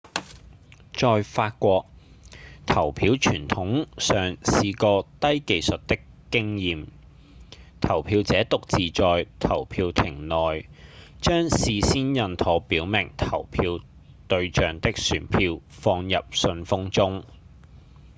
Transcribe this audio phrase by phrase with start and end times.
[0.93, 1.85] 在法國
[2.65, 5.99] 投票傳統上是個低技術的
[6.31, 6.87] 經驗：
[7.79, 10.67] 投票者獨自在投票亭內
[11.21, 13.79] 將事先印妥表明投票
[14.27, 17.23] 對象的選票放入信封中